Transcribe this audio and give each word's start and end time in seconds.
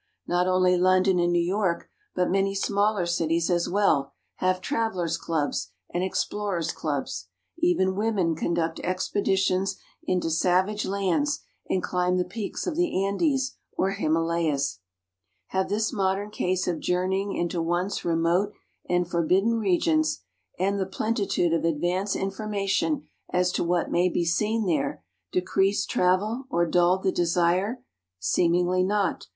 Not 0.25 0.47
only 0.47 0.77
London 0.77 1.19
and 1.19 1.31
New 1.31 1.37
York, 1.45 1.87
but 2.15 2.27
many 2.27 2.55
smaller 2.55 3.05
cities 3.05 3.51
as 3.51 3.69
well, 3.69 4.13
have 4.37 4.59
Travelers' 4.59 5.15
clubs 5.15 5.73
and 5.93 6.03
Explorers' 6.03 6.71
clubs. 6.71 7.27
Even 7.59 7.95
women 7.95 8.35
conduct 8.35 8.79
expeditions 8.79 9.75
into 10.03 10.31
savage 10.31 10.85
lands, 10.87 11.41
and 11.69 11.83
climb 11.83 12.17
the 12.17 12.25
peaks 12.25 12.65
of 12.65 12.75
the 12.75 13.05
Andes 13.05 13.57
or 13.77 13.91
Himalayas. 13.91 14.79
Have 15.49 15.69
this 15.69 15.93
modern 15.93 16.31
ease 16.35 16.67
of 16.67 16.79
journeying 16.79 17.35
into 17.35 17.61
once 17.61 18.03
remote 18.03 18.53
and 18.89 19.07
forbidden 19.07 19.59
regions, 19.59 20.23
and 20.57 20.79
the 20.79 20.87
plentitude 20.87 21.53
of 21.53 21.63
advance 21.63 22.15
information 22.15 23.07
as 23.31 23.51
to 23.51 23.63
what 23.63 23.91
may 23.91 24.09
be 24.09 24.25
seen 24.25 24.65
there, 24.65 25.03
decreased 25.31 25.91
travel 25.91 26.45
or 26.49 26.65
dulled 26.65 27.03
the 27.03 27.11
desire? 27.11 27.83
Seemingly 28.17 28.81
not. 28.81 29.27